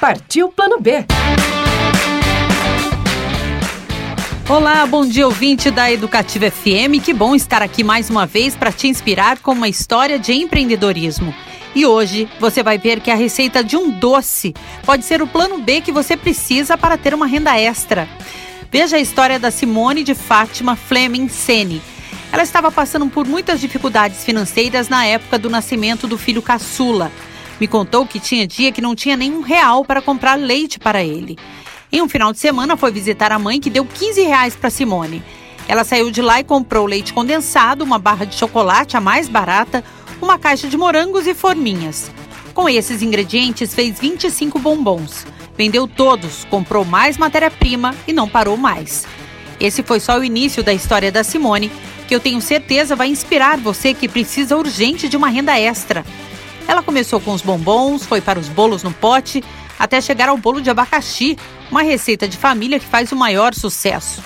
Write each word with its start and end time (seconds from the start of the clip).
Partiu 0.00 0.48
Plano 0.50 0.78
B. 0.78 1.06
Olá, 4.48 4.86
bom 4.86 5.06
dia 5.06 5.26
ouvinte 5.26 5.70
da 5.70 5.90
Educativa 5.90 6.50
FM. 6.50 7.02
Que 7.02 7.14
bom 7.14 7.34
estar 7.34 7.62
aqui 7.62 7.82
mais 7.82 8.10
uma 8.10 8.26
vez 8.26 8.54
para 8.54 8.70
te 8.70 8.88
inspirar 8.88 9.38
com 9.38 9.52
uma 9.52 9.68
história 9.68 10.18
de 10.18 10.34
empreendedorismo. 10.34 11.34
E 11.74 11.86
hoje 11.86 12.28
você 12.38 12.62
vai 12.62 12.76
ver 12.76 13.00
que 13.00 13.10
a 13.10 13.14
receita 13.14 13.64
de 13.64 13.76
um 13.76 13.90
doce 13.90 14.54
pode 14.84 15.04
ser 15.04 15.22
o 15.22 15.26
plano 15.26 15.58
B 15.58 15.80
que 15.80 15.90
você 15.90 16.16
precisa 16.16 16.76
para 16.76 16.98
ter 16.98 17.14
uma 17.14 17.26
renda 17.26 17.58
extra. 17.58 18.06
Veja 18.70 18.98
a 18.98 19.00
história 19.00 19.38
da 19.38 19.50
Simone 19.50 20.04
de 20.04 20.14
Fátima 20.14 20.76
Fleming 20.76 21.28
Sene. 21.28 21.80
Ela 22.30 22.42
estava 22.42 22.70
passando 22.70 23.06
por 23.06 23.26
muitas 23.26 23.60
dificuldades 23.60 24.24
financeiras 24.24 24.90
na 24.90 25.06
época 25.06 25.38
do 25.38 25.48
nascimento 25.48 26.06
do 26.06 26.18
filho 26.18 26.42
caçula. 26.42 27.10
Me 27.60 27.66
contou 27.66 28.06
que 28.06 28.20
tinha 28.20 28.46
dia 28.46 28.70
que 28.70 28.80
não 28.80 28.94
tinha 28.94 29.16
nenhum 29.16 29.40
real 29.40 29.84
para 29.84 30.02
comprar 30.02 30.34
leite 30.34 30.78
para 30.78 31.02
ele. 31.02 31.38
Em 31.90 32.02
um 32.02 32.08
final 32.08 32.32
de 32.32 32.38
semana, 32.38 32.76
foi 32.76 32.90
visitar 32.90 33.32
a 33.32 33.38
mãe 33.38 33.60
que 33.60 33.70
deu 33.70 33.84
15 33.84 34.22
reais 34.22 34.54
para 34.56 34.70
Simone. 34.70 35.22
Ela 35.68 35.84
saiu 35.84 36.10
de 36.10 36.20
lá 36.20 36.40
e 36.40 36.44
comprou 36.44 36.86
leite 36.86 37.12
condensado, 37.12 37.84
uma 37.84 37.98
barra 37.98 38.24
de 38.24 38.34
chocolate, 38.34 38.96
a 38.96 39.00
mais 39.00 39.28
barata, 39.28 39.82
uma 40.20 40.38
caixa 40.38 40.68
de 40.68 40.76
morangos 40.76 41.26
e 41.26 41.34
forminhas. 41.34 42.10
Com 42.54 42.68
esses 42.68 43.02
ingredientes, 43.02 43.74
fez 43.74 43.98
25 43.98 44.58
bombons. 44.58 45.26
Vendeu 45.56 45.88
todos, 45.88 46.44
comprou 46.50 46.84
mais 46.84 47.16
matéria-prima 47.16 47.94
e 48.06 48.12
não 48.12 48.28
parou 48.28 48.56
mais. 48.56 49.06
Esse 49.58 49.82
foi 49.82 50.00
só 50.00 50.18
o 50.18 50.24
início 50.24 50.62
da 50.62 50.72
história 50.72 51.10
da 51.10 51.24
Simone, 51.24 51.70
que 52.06 52.14
eu 52.14 52.20
tenho 52.20 52.40
certeza 52.40 52.94
vai 52.94 53.08
inspirar 53.08 53.58
você 53.58 53.92
que 53.94 54.08
precisa 54.08 54.56
urgente 54.56 55.08
de 55.08 55.16
uma 55.16 55.28
renda 55.28 55.58
extra. 55.58 56.04
Ela 56.68 56.82
começou 56.82 57.20
com 57.20 57.32
os 57.32 57.42
bombons, 57.42 58.04
foi 58.04 58.20
para 58.20 58.38
os 58.38 58.48
bolos 58.48 58.82
no 58.82 58.92
pote, 58.92 59.42
até 59.78 60.00
chegar 60.00 60.28
ao 60.28 60.36
bolo 60.36 60.60
de 60.60 60.70
abacaxi, 60.70 61.38
uma 61.70 61.82
receita 61.82 62.28
de 62.28 62.36
família 62.36 62.78
que 62.78 62.86
faz 62.86 63.12
o 63.12 63.16
maior 63.16 63.54
sucesso. 63.54 64.22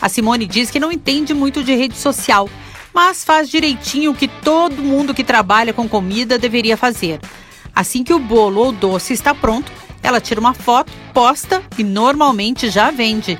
A 0.00 0.08
Simone 0.08 0.46
diz 0.46 0.70
que 0.70 0.80
não 0.80 0.92
entende 0.92 1.32
muito 1.32 1.62
de 1.62 1.74
rede 1.74 1.96
social, 1.96 2.48
mas 2.92 3.24
faz 3.24 3.48
direitinho 3.48 4.10
o 4.10 4.14
que 4.14 4.28
todo 4.28 4.82
mundo 4.82 5.14
que 5.14 5.24
trabalha 5.24 5.72
com 5.72 5.88
comida 5.88 6.38
deveria 6.38 6.76
fazer. 6.76 7.20
Assim 7.74 8.02
que 8.02 8.14
o 8.14 8.18
bolo 8.18 8.62
ou 8.62 8.72
doce 8.72 9.12
está 9.12 9.34
pronto, 9.34 9.70
ela 10.02 10.20
tira 10.20 10.40
uma 10.40 10.54
foto, 10.54 10.92
posta 11.12 11.62
e 11.76 11.84
normalmente 11.84 12.70
já 12.70 12.90
vende. 12.90 13.38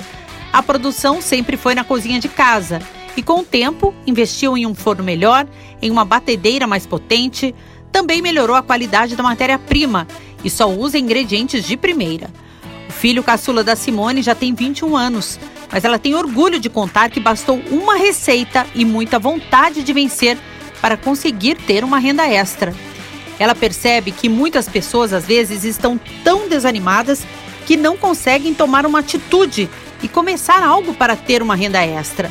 A 0.53 0.63
produção 0.63 1.21
sempre 1.21 1.57
foi 1.57 1.75
na 1.75 1.85
cozinha 1.85 2.21
de 2.21 2.29
casa 2.29 2.81
e, 3.17 3.23
com 3.23 3.41
o 3.41 3.45
tempo, 3.45 3.95
investiu 4.07 4.57
em 4.57 4.67
um 4.67 4.75
forno 4.75 5.03
melhor, 5.03 5.47
em 5.81 5.91
uma 5.91 6.05
batedeira 6.05 6.67
mais 6.67 6.87
potente, 6.87 7.55
também 7.97 8.21
melhorou 8.21 8.55
a 8.55 8.63
qualidade 8.63 9.17
da 9.17 9.23
matéria-prima 9.23 10.07
e 10.45 10.51
só 10.51 10.69
usa 10.69 10.99
ingredientes 10.99 11.65
de 11.65 11.79
primeira. 11.79 12.29
O 12.91 12.93
filho 12.93 13.23
caçula 13.25 13.65
da 13.65 13.75
Simone 13.75 14.21
já 14.21 14.35
tem 14.35 14.53
21 14.53 14.95
anos, 14.95 15.41
mas 15.73 15.83
ela 15.83 15.99
tem 15.99 16.15
orgulho 16.15 16.61
de 16.61 16.69
contar 16.69 17.09
que 17.09 17.19
bastou 17.19 17.59
uma 17.71 17.97
receita 17.97 18.67
e 18.75 18.85
muita 18.85 19.19
vontade 19.19 19.83
de 19.83 19.95
vencer 19.95 20.37
para 20.79 20.99
conseguir 20.99 21.55
ter 21.55 21.83
uma 21.83 21.99
renda 21.99 22.29
extra. 22.29 22.75
Ela 23.39 23.55
percebe 23.55 24.11
que 24.11 24.29
muitas 24.29 24.69
pessoas 24.69 25.15
às 25.15 25.25
vezes 25.25 25.65
estão 25.65 25.99
tão 26.23 26.51
desanimadas 26.51 27.27
que 27.65 27.79
não 27.79 27.97
conseguem 27.97 28.53
tomar 28.53 28.85
uma 28.85 28.99
atitude 28.99 29.71
e 30.03 30.07
começar 30.07 30.63
algo 30.63 30.93
para 30.93 31.17
ter 31.17 31.43
uma 31.43 31.55
renda 31.55 31.83
extra. 31.83 32.31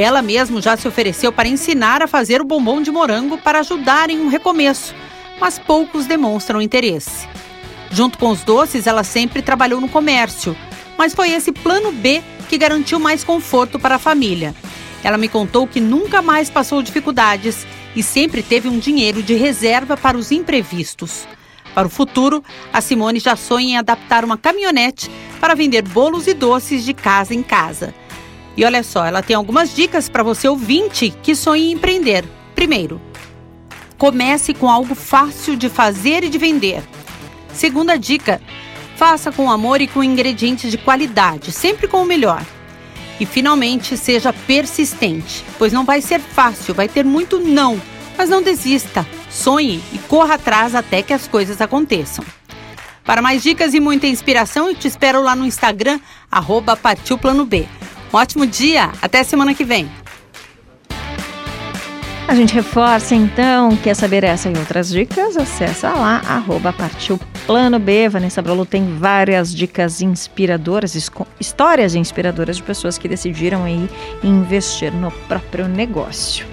Ela 0.00 0.22
mesmo 0.22 0.62
já 0.62 0.76
se 0.76 0.86
ofereceu 0.86 1.32
para 1.32 1.48
ensinar 1.48 2.02
a 2.02 2.06
fazer 2.06 2.40
o 2.40 2.44
bombom 2.44 2.80
de 2.80 2.88
morango 2.88 3.36
para 3.36 3.58
ajudar 3.58 4.10
em 4.10 4.20
um 4.20 4.28
recomeço, 4.28 4.94
mas 5.40 5.58
poucos 5.58 6.06
demonstram 6.06 6.62
interesse. 6.62 7.26
Junto 7.90 8.16
com 8.16 8.28
os 8.28 8.44
doces, 8.44 8.86
ela 8.86 9.02
sempre 9.02 9.42
trabalhou 9.42 9.80
no 9.80 9.88
comércio, 9.88 10.56
mas 10.96 11.16
foi 11.16 11.32
esse 11.32 11.50
plano 11.50 11.90
B 11.90 12.22
que 12.48 12.56
garantiu 12.56 13.00
mais 13.00 13.24
conforto 13.24 13.76
para 13.76 13.96
a 13.96 13.98
família. 13.98 14.54
Ela 15.02 15.18
me 15.18 15.28
contou 15.28 15.66
que 15.66 15.80
nunca 15.80 16.22
mais 16.22 16.48
passou 16.48 16.80
dificuldades 16.80 17.66
e 17.96 18.00
sempre 18.00 18.40
teve 18.40 18.68
um 18.68 18.78
dinheiro 18.78 19.20
de 19.20 19.34
reserva 19.34 19.96
para 19.96 20.16
os 20.16 20.30
imprevistos. 20.30 21.26
Para 21.74 21.88
o 21.88 21.90
futuro, 21.90 22.40
a 22.72 22.80
Simone 22.80 23.18
já 23.18 23.34
sonha 23.34 23.70
em 23.70 23.78
adaptar 23.78 24.24
uma 24.24 24.38
caminhonete 24.38 25.10
para 25.40 25.56
vender 25.56 25.82
bolos 25.82 26.28
e 26.28 26.34
doces 26.34 26.84
de 26.84 26.94
casa 26.94 27.34
em 27.34 27.42
casa. 27.42 27.92
E 28.58 28.64
olha 28.64 28.82
só, 28.82 29.06
ela 29.06 29.22
tem 29.22 29.36
algumas 29.36 29.72
dicas 29.72 30.08
para 30.08 30.24
você 30.24 30.48
ouvinte 30.48 31.14
que 31.22 31.32
sonha 31.36 31.62
em 31.62 31.70
empreender. 31.70 32.24
Primeiro, 32.56 33.00
comece 33.96 34.52
com 34.52 34.68
algo 34.68 34.96
fácil 34.96 35.54
de 35.54 35.68
fazer 35.68 36.24
e 36.24 36.28
de 36.28 36.38
vender. 36.38 36.82
Segunda 37.54 37.96
dica, 37.96 38.42
faça 38.96 39.30
com 39.30 39.48
amor 39.48 39.80
e 39.80 39.86
com 39.86 40.02
ingredientes 40.02 40.72
de 40.72 40.76
qualidade, 40.76 41.52
sempre 41.52 41.86
com 41.86 42.02
o 42.02 42.04
melhor. 42.04 42.44
E 43.20 43.24
finalmente, 43.24 43.96
seja 43.96 44.32
persistente, 44.32 45.44
pois 45.56 45.72
não 45.72 45.84
vai 45.84 46.00
ser 46.00 46.18
fácil, 46.18 46.74
vai 46.74 46.88
ter 46.88 47.04
muito 47.04 47.38
não, 47.38 47.80
mas 48.16 48.28
não 48.28 48.42
desista, 48.42 49.06
sonhe 49.30 49.80
e 49.92 49.98
corra 49.98 50.34
atrás 50.34 50.74
até 50.74 51.00
que 51.00 51.12
as 51.12 51.28
coisas 51.28 51.60
aconteçam. 51.60 52.24
Para 53.04 53.22
mais 53.22 53.40
dicas 53.40 53.72
e 53.72 53.78
muita 53.78 54.08
inspiração, 54.08 54.66
eu 54.66 54.74
te 54.74 54.88
espero 54.88 55.22
lá 55.22 55.36
no 55.36 55.46
Instagram, 55.46 56.00
arroba 56.28 56.76
Partiu 56.76 57.16
Plano 57.16 57.44
B. 57.44 57.64
Um 58.12 58.16
ótimo 58.16 58.46
dia, 58.46 58.90
até 59.02 59.22
semana 59.22 59.54
que 59.54 59.64
vem. 59.64 59.88
A 62.26 62.34
gente 62.34 62.52
reforça 62.52 63.14
então, 63.14 63.74
quer 63.78 63.94
saber 63.94 64.22
essa 64.22 64.50
e 64.50 64.56
outras 64.58 64.90
dicas? 64.90 65.36
Acessa 65.36 65.90
lá, 65.90 66.20
arroba 66.26 66.72
partiu 66.72 67.18
plano 67.46 67.78
B. 67.78 68.06
Vanessa 68.08 68.42
Brolo 68.42 68.66
tem 68.66 68.98
várias 68.98 69.54
dicas 69.54 70.02
inspiradoras, 70.02 70.94
histórias 71.40 71.94
inspiradoras 71.94 72.56
de 72.56 72.62
pessoas 72.62 72.98
que 72.98 73.08
decidiram 73.08 73.64
aí 73.64 73.88
investir 74.22 74.92
no 74.92 75.10
próprio 75.10 75.66
negócio. 75.66 76.46